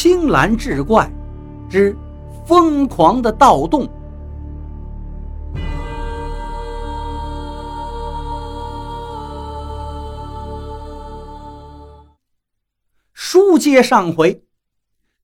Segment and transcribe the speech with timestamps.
[0.00, 1.10] 青蓝志怪
[1.68, 1.98] 之
[2.46, 3.90] 疯狂的盗洞。
[13.12, 14.44] 书接上回，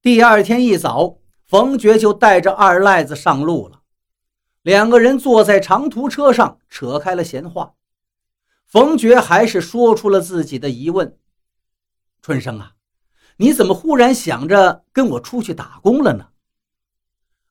[0.02, 3.82] 第二天一早，冯觉就带着二赖子上路了。
[4.62, 7.74] 两个人坐在长途车上，扯开了闲话。
[8.66, 11.16] 冯觉还是说出了自己的疑问
[12.20, 12.72] ：“春生啊。”
[13.36, 16.28] 你怎么忽然想着跟我出去打工了呢？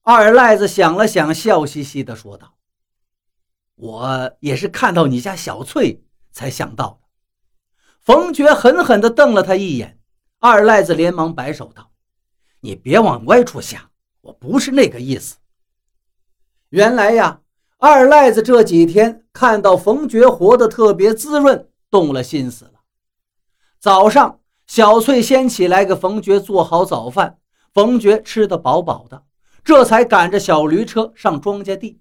[0.02, 2.56] 二赖子想了想，笑嘻嘻地说道
[3.76, 7.08] ：“我也是看到你家小翠才想到的。”
[8.00, 10.00] 冯觉狠狠地瞪了他一眼，
[10.40, 11.92] 二赖子连忙摆手道
[12.62, 15.38] ：“你别往歪处想，我不是那个意思。”
[16.70, 17.42] 原来呀，
[17.78, 22.82] 二赖子这几天看到冯觉活得特别滋润，动了心思了。
[23.80, 24.40] 早上。
[24.66, 27.38] 小翠先起来给冯觉做好早饭，
[27.74, 29.24] 冯觉吃得饱饱的，
[29.64, 32.00] 这才赶着小驴车上庄稼地。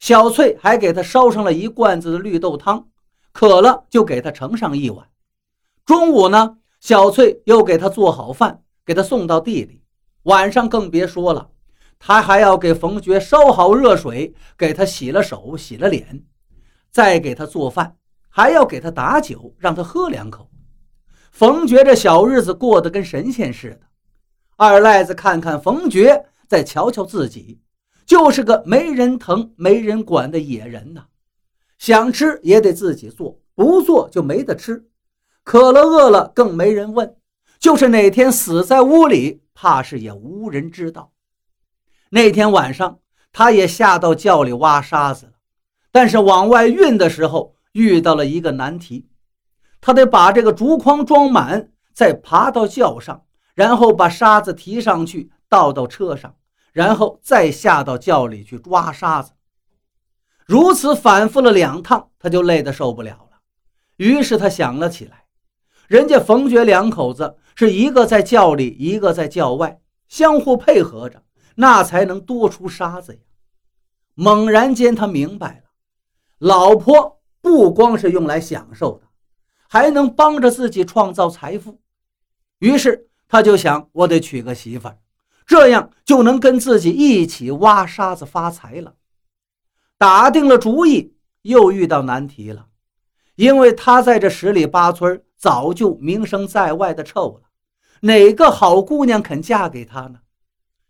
[0.00, 2.88] 小翠还给他烧上了一罐子的绿豆汤，
[3.32, 5.06] 渴了就给他盛上一碗。
[5.86, 9.82] 中午呢，小翠又给他做好饭，给他送到地里。
[10.24, 11.50] 晚上更别说了，
[11.98, 16.24] 他还要给冯觉烧好热水，给他洗了手、洗了脸，
[16.90, 17.96] 再给他做饭，
[18.28, 20.50] 还要给他打酒，让他喝两口。
[21.34, 23.80] 冯觉这小日子过得跟神仙似的，
[24.56, 27.58] 二赖子看看冯觉，再瞧瞧自己，
[28.06, 31.06] 就是个没人疼、没人管的野人呐。
[31.76, 34.86] 想吃也得自己做，不做就没得吃。
[35.42, 37.16] 渴了、饿了更没人问，
[37.58, 41.10] 就是哪天死在屋里，怕是也无人知道。
[42.10, 43.00] 那天晚上，
[43.32, 45.32] 他也下到窖里挖沙子了，
[45.90, 49.08] 但是往外运的时候遇到了一个难题。
[49.86, 53.22] 他得把这个竹筐装满，再爬到轿上，
[53.54, 56.34] 然后把沙子提上去倒到车上，
[56.72, 59.32] 然后再下到窖里去抓沙子。
[60.46, 63.40] 如此反复了两趟，他就累得受不了了。
[63.98, 65.26] 于是他想了起来：
[65.86, 71.22] 人家冯觉两口子是一个在窖里，一个在窖外，相互配合着，
[71.56, 73.20] 那才能多出沙子呀。
[74.14, 75.70] 猛然间，他明白了，
[76.38, 79.03] 老婆不光是用来享受的。
[79.74, 81.80] 还能帮着自己创造财富，
[82.60, 84.96] 于是他就想：我得娶个媳妇儿，
[85.44, 88.94] 这样就能跟自己一起挖沙子发财了。
[89.98, 92.66] 打定了主意，又遇到难题了，
[93.34, 97.48] 因为他在这十里八村早就名声在外的臭了，
[98.02, 100.20] 哪个好姑娘肯嫁给他呢？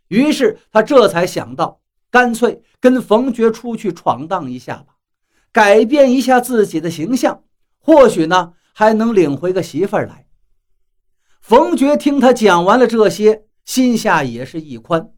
[0.09, 1.81] 于是他这才想到，
[2.11, 4.97] 干脆跟冯觉出去闯荡一下吧，
[5.51, 7.45] 改变一下自己的形象，
[7.78, 8.53] 或许呢。
[8.75, 10.27] 还能领回个媳妇儿来。
[11.41, 15.12] 冯觉听他讲完了这些，心下也是一宽。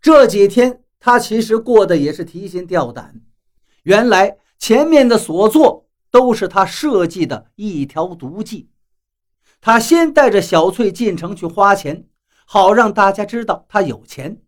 [0.00, 3.20] 这几天他其实过得也是提心吊胆。
[3.82, 8.70] 原来前面的所做都是他设计的一条毒计。
[9.60, 12.06] 他先带着小翠进城去花钱，
[12.46, 14.40] 好让大家知道他有钱。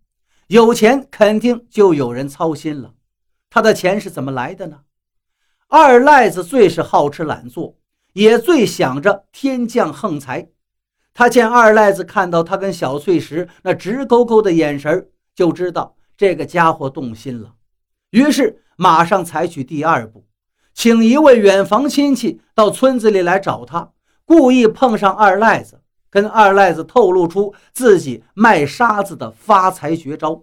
[0.48, 2.94] 有钱肯定就有人操心了。
[3.50, 4.82] 他的钱是怎么来的呢？
[5.68, 7.78] 二赖子最是好吃懒做。
[8.16, 10.48] 也最想着天降横财，
[11.12, 17.52] 他见二赖子看到他跟小翠时那直勾勾的眼神，就知道这个家伙动心了。
[18.12, 20.24] 于是马上采取第二步，
[20.72, 23.90] 请一位远房亲戚到村子里来找他，
[24.24, 30.42] 故意碰上二赖子，跟二赖子透露出自己卖沙子的发财绝招。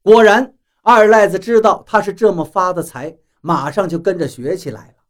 [0.00, 5.03] 果然，二赖子知道他是这么发的财，马上就跟着学起来了。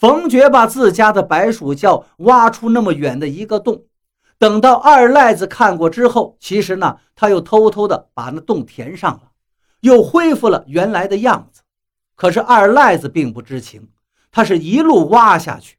[0.00, 3.84] 冯觉把自家的白鼠窖挖出那么远的一个洞，
[4.38, 9.32] 等到二赖子看过之后，其实呢，他又偷偷的把那洞填上了，
[9.80, 11.60] 又恢复了原来的样子。
[12.16, 13.90] 可是二赖子并不知情，
[14.32, 15.76] 他是一路挖下去，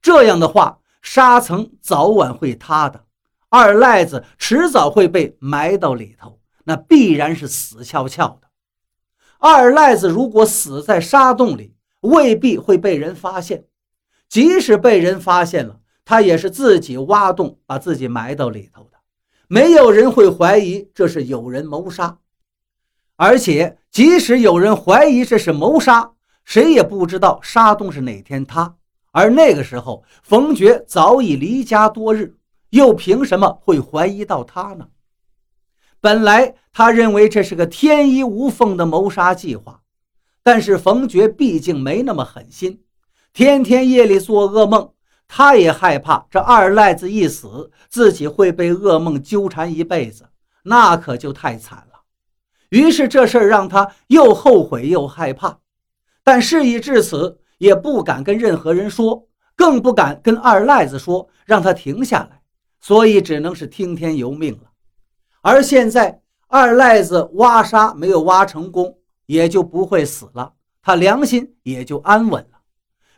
[0.00, 3.04] 这样的话，沙层早晚会塌的，
[3.48, 8.48] 二赖子迟早会被埋到里头，那必然是死翘翘的。
[9.38, 13.64] 二赖子如果死在沙洞里，未必会被人发现，
[14.28, 18.98] 即使被人发现了，他也是自己挖洞把自己埋到里头的，
[19.48, 22.18] 没有人会怀疑这是有人谋杀。
[23.16, 26.12] 而且，即使有人怀疑这是谋杀，
[26.44, 28.76] 谁也不知道沙洞是哪天塌。
[29.12, 32.34] 而那个时候，冯觉早已离家多日，
[32.70, 34.88] 又凭什么会怀疑到他呢？
[36.00, 39.81] 本来他认为这是个天衣无缝的谋杀计划。
[40.42, 42.82] 但是冯觉毕竟没那么狠心，
[43.32, 44.92] 天天夜里做噩梦，
[45.28, 50.28] 他也害怕这二赖子一死，自己会被噩梦纠缠一辈子，
[50.64, 52.00] 那可就太惨了。
[52.70, 55.58] 于是这事儿让他又后悔又害怕，
[56.24, 62.40] 但事已至此，也不敢跟任何人说，更不敢跟二赖子说，让他停下来，
[62.80, 64.70] 所以只能是听天由命了。
[65.40, 72.58] 而现在二赖子挖沙没有挖成功，也就不会死了，他良心也就安稳了。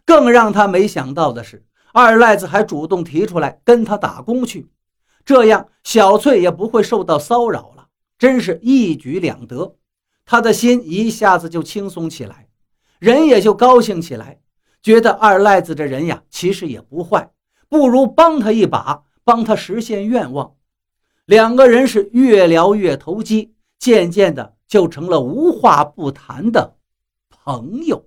[0.04, 4.68] 更让他没想到的是，二赖子还主动提出来跟他打工去，
[5.24, 7.88] 这样小翠也不会受到骚扰了。
[8.18, 9.76] 真是一举两得，
[10.24, 12.48] 他的心一下子就轻松起来，
[12.98, 14.40] 人也就高兴起来，
[14.82, 17.30] 觉得二赖子这人呀，其实也不坏，
[17.68, 20.54] 不如帮他一把，帮他实现愿望。
[21.26, 26.74] 两个人是越聊越投机，渐渐的就成了无话不谈的
[27.30, 28.03] 朋友。